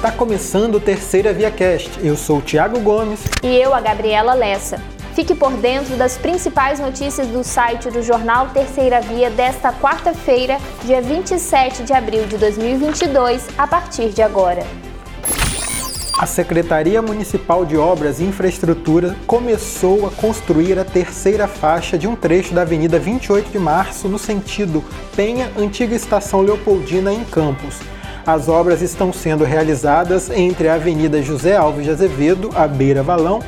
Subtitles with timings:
[0.00, 2.00] Está começando o Terceira Via Cast.
[2.02, 3.20] Eu sou o Thiago Gomes.
[3.42, 4.80] E eu, a Gabriela Lessa.
[5.14, 11.02] Fique por dentro das principais notícias do site do jornal Terceira Via desta quarta-feira, dia
[11.02, 14.66] 27 de abril de 2022, a partir de agora.
[16.18, 22.16] A Secretaria Municipal de Obras e Infraestrutura começou a construir a terceira faixa de um
[22.16, 24.82] trecho da Avenida 28 de Março no sentido
[25.14, 27.80] Penha, antiga Estação Leopoldina, em Campos.
[28.26, 33.40] As obras estão sendo realizadas entre a Avenida José Alves de Azevedo, à beira Valão,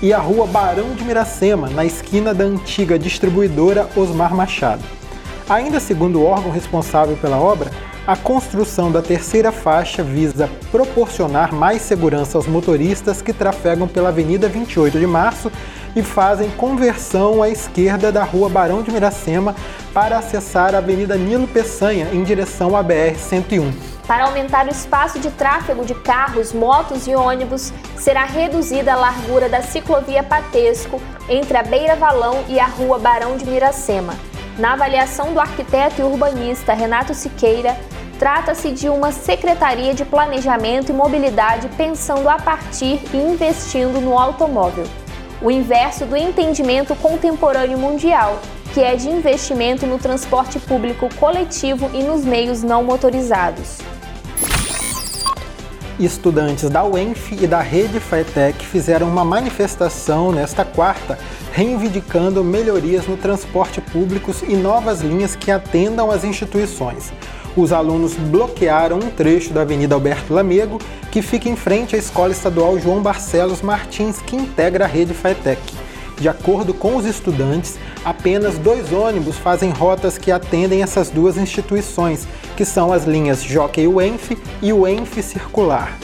[0.00, 4.82] e a Rua Barão de Miracema, na esquina da antiga distribuidora Osmar Machado.
[5.48, 7.70] Ainda segundo o órgão responsável pela obra,
[8.06, 14.48] a construção da terceira faixa visa proporcionar mais segurança aos motoristas que trafegam pela Avenida
[14.48, 15.52] 28 de Março
[15.94, 19.54] e fazem conversão à esquerda da Rua Barão de Miracema
[19.92, 23.72] para acessar a Avenida Nilo Peçanha em direção à BR-101.
[24.06, 29.48] Para aumentar o espaço de tráfego de carros, motos e ônibus, será reduzida a largura
[29.48, 34.14] da ciclovia Patesco entre a Beira Valão e a Rua Barão de Miracema.
[34.58, 37.76] Na avaliação do arquiteto e urbanista Renato Siqueira,
[38.18, 44.84] trata-se de uma secretaria de planejamento e mobilidade pensando a partir e investindo no automóvel.
[45.44, 48.40] O inverso do entendimento contemporâneo mundial,
[48.72, 53.78] que é de investimento no transporte público coletivo e nos meios não motorizados.
[55.98, 61.18] Estudantes da UENF e da Rede FATEC fizeram uma manifestação nesta quarta,
[61.52, 67.12] reivindicando melhorias no transporte público e novas linhas que atendam às instituições.
[67.54, 70.78] Os alunos bloquearam um trecho da Avenida Alberto Lamego,
[71.10, 75.60] que fica em frente à Escola Estadual João Barcelos Martins, que integra a Rede FATEC.
[76.18, 82.26] De acordo com os estudantes, apenas dois ônibus fazem rotas que atendem essas duas instituições,
[82.56, 85.98] que são as linhas Jockey UENF e o ENF Circular.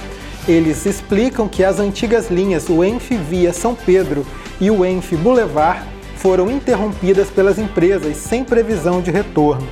[0.47, 4.27] Eles explicam que as antigas linhas UENF Via São Pedro
[4.61, 5.81] e o ENF Boulevard
[6.17, 9.67] foram interrompidas pelas empresas sem previsão de retorno.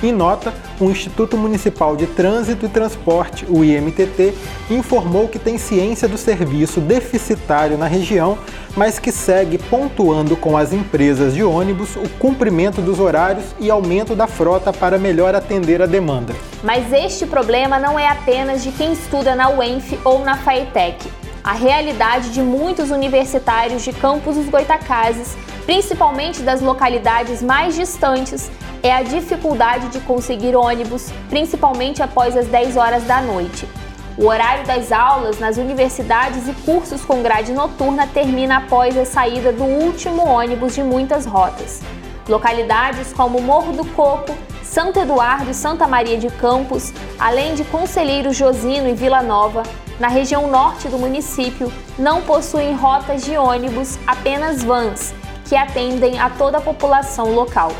[0.00, 4.32] Em nota, o Instituto Municipal de Trânsito e Transporte, o IMTT,
[4.70, 8.38] informou que tem ciência do serviço deficitário na região,
[8.76, 14.14] mas que segue pontuando com as empresas de ônibus o cumprimento dos horários e aumento
[14.14, 16.32] da frota para melhor atender a demanda.
[16.62, 21.10] Mas este problema não é apenas de quem estuda na UENF ou na FAETEC.
[21.42, 25.36] A realidade de muitos universitários de campos dos Goitacazes,
[25.68, 28.50] principalmente das localidades mais distantes,
[28.82, 33.68] é a dificuldade de conseguir ônibus, principalmente após as 10 horas da noite.
[34.16, 39.52] O horário das aulas nas universidades e cursos com grade noturna termina após a saída
[39.52, 41.82] do último ônibus de muitas rotas.
[42.26, 48.32] Localidades como Morro do Coco, Santo Eduardo e Santa Maria de Campos, além de Conselheiro
[48.32, 49.64] Josino e Vila Nova,
[50.00, 55.12] na região norte do município, não possuem rotas de ônibus, apenas vans,
[55.48, 57.72] que atendem a toda a população local.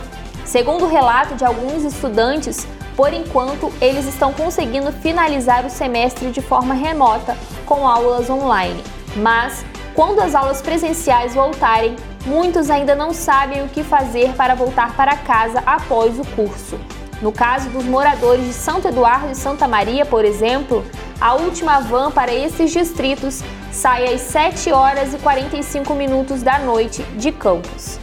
[0.45, 6.41] Segundo o relato de alguns estudantes, por enquanto eles estão conseguindo finalizar o semestre de
[6.41, 7.37] forma remota,
[7.67, 8.83] com aulas online.
[9.17, 9.65] Mas,
[9.95, 15.17] quando as aulas presenciais voltarem, muitos ainda não sabem o que fazer para voltar para
[15.17, 16.79] casa após o curso.
[17.21, 20.85] No caso dos moradores de Santo Eduardo e Santa Maria, por exemplo,
[21.21, 23.43] a última van para esses distritos
[23.73, 27.99] sai às 7 horas e 45 minutos da noite de Campos.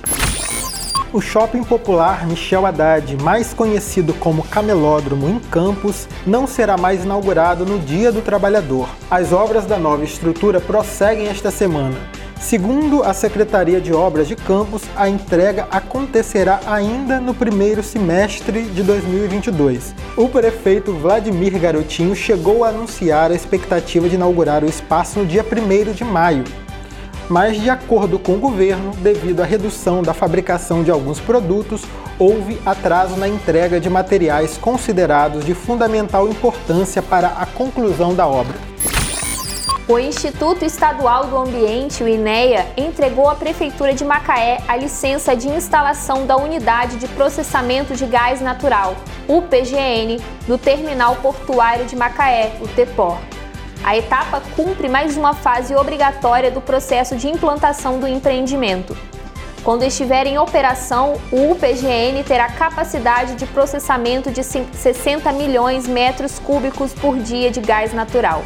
[1.14, 7.66] O shopping popular Michel Haddad, mais conhecido como Camelódromo em Campos, não será mais inaugurado
[7.66, 8.90] no Dia do Trabalhador.
[9.10, 11.96] As obras da nova estrutura prosseguem esta semana.
[12.46, 18.84] Segundo a Secretaria de Obras de Campos, a entrega acontecerá ainda no primeiro semestre de
[18.84, 19.96] 2022.
[20.16, 25.44] O prefeito Vladimir Garotinho chegou a anunciar a expectativa de inaugurar o espaço no dia
[25.44, 26.44] 1 de maio,
[27.28, 31.82] mas, de acordo com o governo, devido à redução da fabricação de alguns produtos,
[32.20, 38.75] houve atraso na entrega de materiais considerados de fundamental importância para a conclusão da obra.
[39.88, 45.48] O Instituto Estadual do Ambiente, o INEA, entregou à Prefeitura de Macaé a licença de
[45.48, 48.96] instalação da Unidade de Processamento de Gás Natural,
[49.28, 53.20] UPGN, do Terminal Portuário de Macaé, o TEPOR.
[53.84, 58.98] A etapa cumpre mais uma fase obrigatória do processo de implantação do empreendimento.
[59.64, 66.92] Quando estiver em operação, o UPGN terá capacidade de processamento de 60 milhões metros cúbicos
[66.92, 68.44] por dia de gás natural.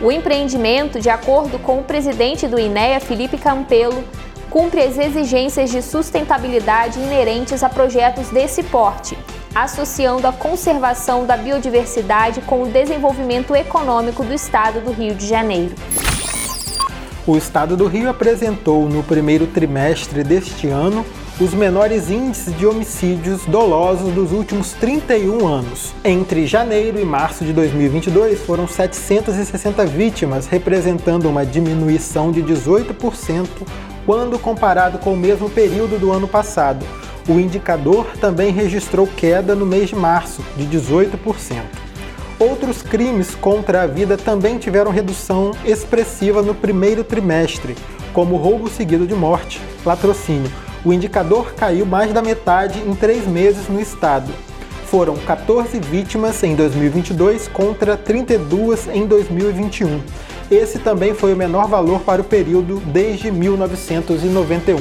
[0.00, 4.04] O empreendimento, de acordo com o presidente do INEA, Felipe Campelo,
[4.50, 9.16] cumpre as exigências de sustentabilidade inerentes a projetos desse porte
[9.56, 15.74] associando a conservação da biodiversidade com o desenvolvimento econômico do estado do Rio de Janeiro.
[17.26, 21.06] O estado do Rio apresentou no primeiro trimestre deste ano
[21.38, 25.94] os menores índices de homicídios dolosos dos últimos 31 anos.
[26.02, 33.46] Entre janeiro e março de 2022, foram 760 vítimas, representando uma diminuição de 18%
[34.06, 36.86] quando comparado com o mesmo período do ano passado.
[37.28, 41.18] O indicador também registrou queda no mês de março, de 18%.
[42.38, 47.76] Outros crimes contra a vida também tiveram redução expressiva no primeiro trimestre,
[48.14, 53.68] como roubo seguido de morte, latrocínio o indicador caiu mais da metade em três meses
[53.68, 54.32] no estado.
[54.84, 60.00] Foram 14 vítimas em 2022 contra 32 em 2021.
[60.48, 64.76] Esse também foi o menor valor para o período desde 1991.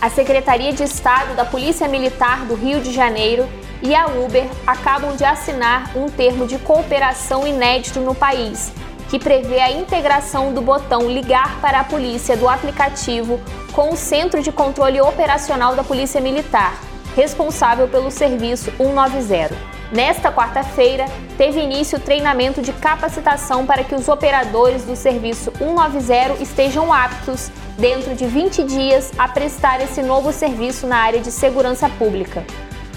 [0.00, 3.46] A Secretaria de Estado da Polícia Militar do Rio de Janeiro
[3.82, 8.72] e a Uber acabam de assinar um termo de cooperação inédito no país,
[9.16, 13.40] que prevê a integração do botão Ligar para a Polícia do aplicativo
[13.72, 16.78] com o Centro de Controle Operacional da Polícia Militar,
[17.14, 19.56] responsável pelo serviço 190.
[19.90, 21.06] Nesta quarta-feira,
[21.38, 27.50] teve início o treinamento de capacitação para que os operadores do serviço 190 estejam aptos,
[27.78, 32.44] dentro de 20 dias, a prestar esse novo serviço na área de segurança pública.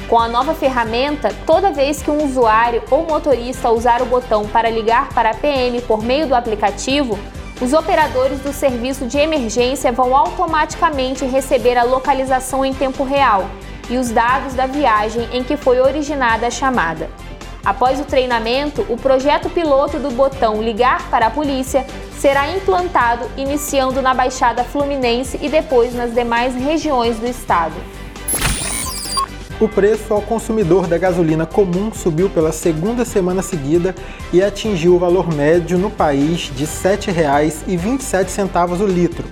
[0.09, 4.67] Com a nova ferramenta, toda vez que um usuário ou motorista usar o botão para
[4.67, 7.17] ligar para a PM por meio do aplicativo,
[7.61, 13.47] os operadores do serviço de emergência vão automaticamente receber a localização em tempo real
[13.88, 17.07] e os dados da viagem em que foi originada a chamada.
[17.63, 21.85] Após o treinamento, o projeto piloto do botão Ligar para a Polícia
[22.17, 27.98] será implantado iniciando na Baixada Fluminense e depois nas demais regiões do estado.
[29.59, 33.94] O preço ao consumidor da gasolina comum subiu pela segunda semana seguida
[34.31, 39.25] e atingiu o valor médio no país de R$ 7,27 o litro,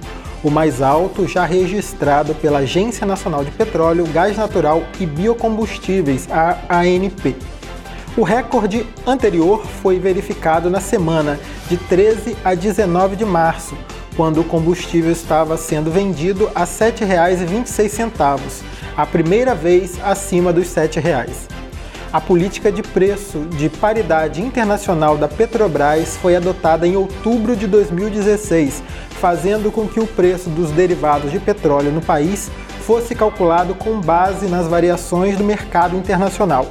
[0.44, 6.58] o mais alto já registrado pela Agência Nacional de Petróleo, Gás Natural e Biocombustíveis, a
[6.82, 7.34] ANP.
[8.18, 11.40] O recorde anterior foi verificado na semana
[11.70, 13.78] de 13 a 19 de março,
[14.18, 18.64] quando o combustível estava sendo vendido a R$ 7,26
[18.98, 21.30] a primeira vez acima dos R$ 7,00.
[22.12, 28.82] A política de preço de paridade internacional da Petrobras foi adotada em outubro de 2016,
[29.22, 32.50] fazendo com que o preço dos derivados de petróleo no país
[32.82, 36.68] fosse calculado com base nas variações do mercado internacional.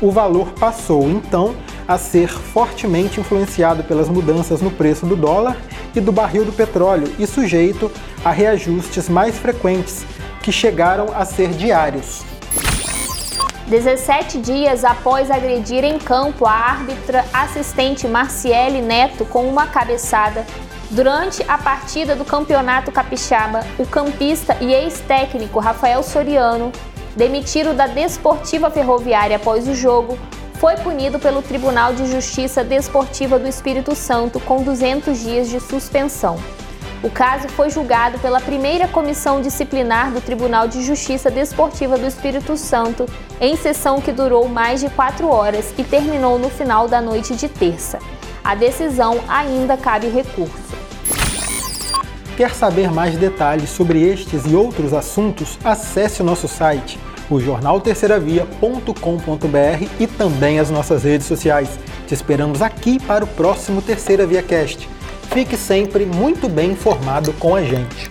[0.00, 1.54] O valor passou, então,
[1.90, 5.56] a ser fortemente influenciado pelas mudanças no preço do dólar
[5.92, 7.90] e do barril do petróleo e sujeito
[8.24, 10.06] a reajustes mais frequentes,
[10.40, 12.22] que chegaram a ser diários.
[13.66, 20.46] 17 dias após agredir em campo a árbitra assistente Marciele Neto com uma cabeçada,
[20.92, 26.70] durante a partida do Campeonato Capixaba, o campista e ex-técnico Rafael Soriano,
[27.16, 30.16] demitido da Desportiva Ferroviária após o jogo,
[30.60, 36.38] foi punido pelo Tribunal de Justiça Desportiva do Espírito Santo com 200 dias de suspensão.
[37.02, 42.58] O caso foi julgado pela primeira comissão disciplinar do Tribunal de Justiça Desportiva do Espírito
[42.58, 43.06] Santo,
[43.40, 47.48] em sessão que durou mais de quatro horas e terminou no final da noite de
[47.48, 47.98] terça.
[48.44, 50.52] A decisão ainda cabe recurso.
[52.36, 55.58] Quer saber mais detalhes sobre estes e outros assuntos?
[55.64, 56.98] Acesse o nosso site,
[57.30, 61.78] o jornalterceiravia.com.br e também as nossas redes sociais.
[62.06, 64.86] Te esperamos aqui para o próximo Terceira Via Cast.
[65.32, 68.10] Fique sempre muito bem informado com a gente.